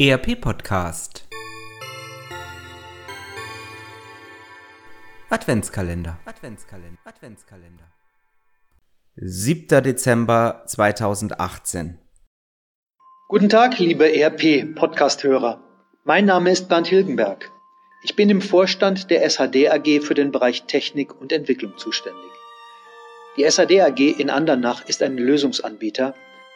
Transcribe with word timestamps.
ERP 0.00 0.40
Podcast 0.40 1.26
Adventskalender 5.28 6.20
Adventskalender 6.24 6.98
Adventskalender 7.04 7.90
7. 9.16 9.82
Dezember 9.82 10.62
2018 10.66 11.98
Guten 13.26 13.48
Tag, 13.48 13.80
liebe 13.80 14.14
ERP 14.14 14.72
Podcast-Hörer. 14.76 15.64
Mein 16.04 16.26
Name 16.26 16.52
ist 16.52 16.68
Bernd 16.68 16.86
Hilgenberg. 16.86 17.50
Ich 18.04 18.14
bin 18.14 18.30
im 18.30 18.40
Vorstand 18.40 19.10
der 19.10 19.28
SHD 19.28 19.68
AG 19.68 20.02
für 20.02 20.14
den 20.14 20.30
Bereich 20.30 20.62
Technik 20.68 21.20
und 21.20 21.32
Entwicklung 21.32 21.76
zuständig. 21.76 22.30
Die 23.36 23.50
SHD 23.50 23.80
AG 23.80 23.98
in 23.98 24.30
Andernach 24.30 24.86
ist 24.86 25.02
ein 25.02 25.18
Lösungsanbieter, 25.18 26.14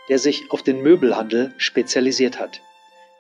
der 0.09 0.21
sich 0.21 0.45
auf 0.51 0.63
den 0.63 0.81
Möbelhandel 0.81 1.53
spezialisiert 1.57 2.39
hat. 2.39 2.61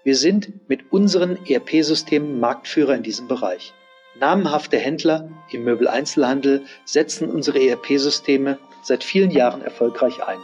Wir 0.05 0.17
sind 0.17 0.69
mit 0.69 0.91
unseren 0.91 1.39
ERP-Systemen 1.47 2.41
Marktführer 2.41 2.97
in 2.97 3.05
diesem 3.05 3.29
Bereich. 3.29 3.73
Namenhafte 4.19 4.77
Händler 4.77 5.31
im 5.53 5.63
Möbeleinzelhandel 5.63 6.65
setzen 6.85 7.31
unsere 7.31 7.61
ERP-Systeme 7.61 8.59
seit 8.83 9.05
vielen 9.05 9.31
Jahren 9.31 9.63
erfolgreich 9.63 10.21
ein. 10.25 10.41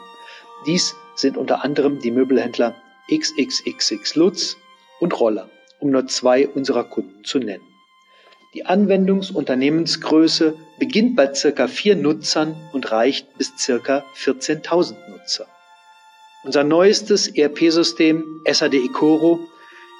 Dies 0.64 0.94
sind 1.16 1.36
unter 1.36 1.64
anderem 1.64 1.98
die 1.98 2.12
Möbelhändler 2.12 2.76
XXXX 3.12 4.14
Lutz 4.14 4.56
und 5.00 5.18
Roller, 5.18 5.48
um 5.80 5.90
nur 5.90 6.06
zwei 6.06 6.46
unserer 6.46 6.84
Kunden 6.84 7.24
zu 7.24 7.40
nennen. 7.40 7.66
Die 8.54 8.64
Anwendungsunternehmensgröße 8.64 10.54
beginnt 10.78 11.16
bei 11.16 11.34
circa 11.34 11.66
vier 11.66 11.96
Nutzern 11.96 12.54
und 12.72 12.92
reicht 12.92 13.36
bis 13.36 13.52
circa 13.58 14.04
14.000 14.16 14.94
Nutzer. 15.10 15.46
Unser 16.44 16.62
neuestes 16.62 17.26
ERP-System 17.26 18.42
SAD 18.44 18.74
Icoro 18.74 19.40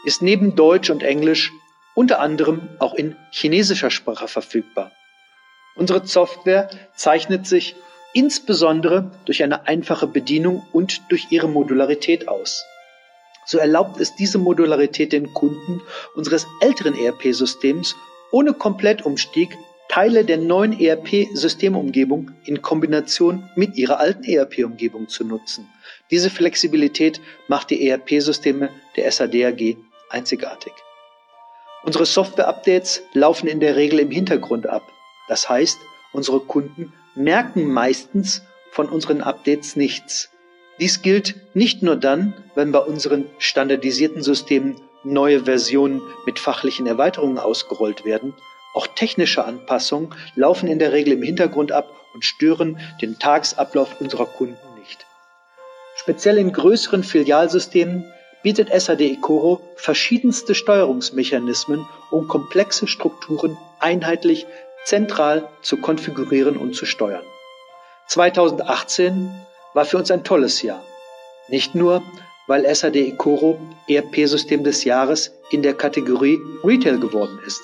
ist 0.04 0.22
neben 0.22 0.54
Deutsch 0.54 0.88
und 0.88 1.02
Englisch 1.02 1.52
unter 1.96 2.20
anderem 2.20 2.68
auch 2.78 2.94
in 2.94 3.16
chinesischer 3.32 3.90
Sprache 3.90 4.28
verfügbar. 4.28 4.92
Unsere 5.74 6.06
Software 6.06 6.70
zeichnet 6.94 7.48
sich 7.48 7.74
insbesondere 8.14 9.10
durch 9.24 9.42
eine 9.42 9.66
einfache 9.66 10.06
Bedienung 10.06 10.64
und 10.72 11.02
durch 11.10 11.26
ihre 11.30 11.48
Modularität 11.48 12.28
aus. 12.28 12.64
So 13.44 13.58
erlaubt 13.58 14.00
es 14.00 14.14
diese 14.14 14.38
Modularität 14.38 15.12
den 15.12 15.34
Kunden 15.34 15.82
unseres 16.14 16.46
älteren 16.60 16.94
ERP-Systems 16.94 17.96
ohne 18.30 18.52
Komplettumstieg 18.52 19.56
Teile 19.98 20.24
der 20.24 20.36
neuen 20.38 20.78
ERP-Systemumgebung 20.78 22.30
in 22.44 22.62
Kombination 22.62 23.50
mit 23.56 23.74
ihrer 23.74 23.98
alten 23.98 24.22
ERP-Umgebung 24.22 25.08
zu 25.08 25.24
nutzen. 25.24 25.66
Diese 26.12 26.30
Flexibilität 26.30 27.20
macht 27.48 27.70
die 27.70 27.88
ERP-Systeme 27.88 28.70
der 28.94 29.10
SAD 29.10 29.76
einzigartig. 30.08 30.72
Unsere 31.82 32.06
Software-Updates 32.06 33.02
laufen 33.12 33.48
in 33.48 33.58
der 33.58 33.74
Regel 33.74 33.98
im 33.98 34.12
Hintergrund 34.12 34.68
ab. 34.68 34.84
Das 35.26 35.48
heißt, 35.48 35.78
unsere 36.12 36.38
Kunden 36.38 36.92
merken 37.16 37.66
meistens 37.66 38.42
von 38.70 38.88
unseren 38.88 39.20
Updates 39.20 39.74
nichts. 39.74 40.30
Dies 40.78 41.02
gilt 41.02 41.34
nicht 41.54 41.82
nur 41.82 41.96
dann, 41.96 42.34
wenn 42.54 42.70
bei 42.70 42.78
unseren 42.78 43.26
standardisierten 43.38 44.22
Systemen 44.22 44.76
neue 45.02 45.46
Versionen 45.46 46.00
mit 46.24 46.38
fachlichen 46.38 46.86
Erweiterungen 46.86 47.40
ausgerollt 47.40 48.04
werden, 48.04 48.32
auch 48.74 48.86
technische 48.86 49.44
Anpassungen 49.44 50.14
laufen 50.34 50.68
in 50.68 50.78
der 50.78 50.92
Regel 50.92 51.14
im 51.14 51.22
Hintergrund 51.22 51.72
ab 51.72 51.90
und 52.14 52.24
stören 52.24 52.78
den 53.00 53.18
Tagesablauf 53.18 54.00
unserer 54.00 54.26
Kunden 54.26 54.56
nicht. 54.78 55.06
Speziell 55.96 56.38
in 56.38 56.52
größeren 56.52 57.02
Filialsystemen 57.02 58.04
bietet 58.42 58.68
SAD 58.70 59.00
Icoro 59.00 59.60
verschiedenste 59.76 60.54
Steuerungsmechanismen, 60.54 61.86
um 62.10 62.28
komplexe 62.28 62.86
Strukturen 62.86 63.58
einheitlich 63.80 64.46
zentral 64.84 65.48
zu 65.62 65.76
konfigurieren 65.78 66.56
und 66.56 66.74
zu 66.74 66.86
steuern. 66.86 67.24
2018 68.08 69.30
war 69.74 69.84
für 69.84 69.98
uns 69.98 70.10
ein 70.10 70.24
tolles 70.24 70.62
Jahr. 70.62 70.82
Nicht 71.48 71.74
nur, 71.74 72.02
weil 72.46 72.74
SAD 72.74 72.96
Icoro 72.96 73.58
ERP-System 73.88 74.64
des 74.64 74.84
Jahres 74.84 75.32
in 75.50 75.62
der 75.62 75.74
Kategorie 75.74 76.38
Retail 76.64 76.98
geworden 76.98 77.38
ist. 77.46 77.60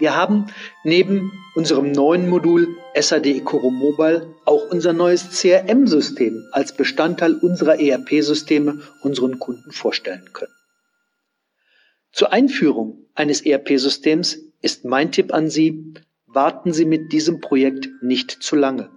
Wir 0.00 0.16
haben 0.16 0.46
neben 0.82 1.30
unserem 1.54 1.92
neuen 1.92 2.28
Modul 2.28 2.68
SAD 2.98 3.26
Ecoro 3.26 3.70
Mobile 3.70 4.34
auch 4.46 4.70
unser 4.70 4.94
neues 4.94 5.28
CRM-System 5.38 6.42
als 6.52 6.74
Bestandteil 6.74 7.34
unserer 7.34 7.78
ERP-Systeme 7.78 8.80
unseren 9.02 9.38
Kunden 9.38 9.72
vorstellen 9.72 10.30
können. 10.32 10.54
Zur 12.12 12.32
Einführung 12.32 13.06
eines 13.14 13.42
ERP-Systems 13.44 14.38
ist 14.62 14.86
mein 14.86 15.12
Tipp 15.12 15.34
an 15.34 15.50
Sie, 15.50 15.94
warten 16.26 16.72
Sie 16.72 16.86
mit 16.86 17.12
diesem 17.12 17.40
Projekt 17.42 17.90
nicht 18.00 18.30
zu 18.30 18.56
lange. 18.56 18.90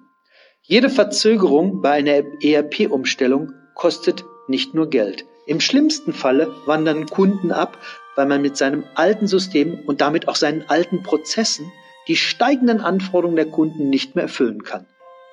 Jede 0.61 0.89
Verzögerung 0.89 1.81
bei 1.81 1.91
einer 1.91 2.23
ERP-Umstellung 2.41 3.51
kostet 3.75 4.23
nicht 4.47 4.73
nur 4.73 4.89
Geld. 4.89 5.25
Im 5.45 5.59
schlimmsten 5.59 6.13
Falle 6.13 6.53
wandern 6.65 7.05
Kunden 7.05 7.51
ab, 7.51 7.77
weil 8.15 8.27
man 8.27 8.41
mit 8.41 8.55
seinem 8.55 8.85
alten 8.95 9.27
System 9.27 9.79
und 9.85 9.99
damit 9.99 10.27
auch 10.27 10.35
seinen 10.35 10.69
alten 10.69 11.03
Prozessen 11.03 11.71
die 12.07 12.15
steigenden 12.15 12.81
Anforderungen 12.81 13.35
der 13.35 13.49
Kunden 13.49 13.89
nicht 13.89 14.15
mehr 14.15 14.23
erfüllen 14.23 14.63
kann. 14.63 14.85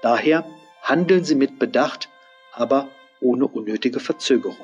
Daher 0.03 0.44
handeln 0.82 1.25
Sie 1.25 1.34
mit 1.34 1.59
Bedacht, 1.59 2.09
aber 2.53 2.88
ohne 3.21 3.47
unnötige 3.47 4.00
Verzögerung. 4.00 4.56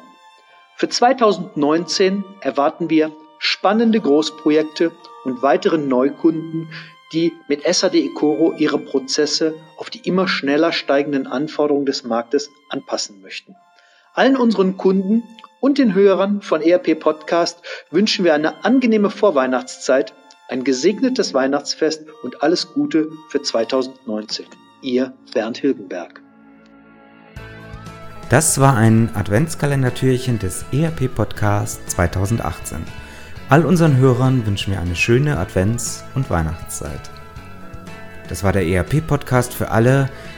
Für 0.76 0.88
2019 0.88 2.24
erwarten 2.40 2.90
wir 2.90 3.12
spannende 3.38 4.00
Großprojekte 4.00 4.92
und 5.24 5.42
weitere 5.42 5.78
Neukunden, 5.78 6.68
die 7.12 7.32
mit 7.48 7.62
SAD 7.62 7.94
Ecoro 7.94 8.52
ihre 8.56 8.78
Prozesse 8.78 9.54
auf 9.76 9.90
die 9.90 10.00
immer 10.00 10.26
schneller 10.26 10.72
steigenden 10.72 11.26
Anforderungen 11.26 11.86
des 11.86 12.02
Marktes 12.02 12.50
anpassen 12.68 13.20
möchten. 13.20 13.54
Allen 14.16 14.38
unseren 14.38 14.78
Kunden 14.78 15.24
und 15.60 15.76
den 15.76 15.92
Hörern 15.92 16.40
von 16.40 16.62
ERP 16.62 16.98
Podcast 16.98 17.60
wünschen 17.90 18.24
wir 18.24 18.32
eine 18.32 18.64
angenehme 18.64 19.10
Vorweihnachtszeit, 19.10 20.14
ein 20.48 20.64
gesegnetes 20.64 21.34
Weihnachtsfest 21.34 22.06
und 22.22 22.42
alles 22.42 22.72
Gute 22.72 23.10
für 23.28 23.42
2019. 23.42 24.46
Ihr 24.80 25.12
Bernd 25.34 25.58
Hilgenberg. 25.58 26.22
Das 28.30 28.58
war 28.58 28.74
ein 28.74 29.10
Adventskalendertürchen 29.14 30.38
des 30.38 30.64
ERP 30.72 31.14
Podcast 31.14 31.90
2018. 31.90 32.78
All 33.50 33.66
unseren 33.66 33.98
Hörern 33.98 34.46
wünschen 34.46 34.72
wir 34.72 34.80
eine 34.80 34.96
schöne 34.96 35.38
Advents- 35.38 36.04
und 36.14 36.30
Weihnachtszeit. 36.30 37.10
Das 38.30 38.42
war 38.42 38.52
der 38.54 38.66
ERP 38.66 39.06
Podcast 39.06 39.52
für 39.52 39.70
alle, 39.70 40.08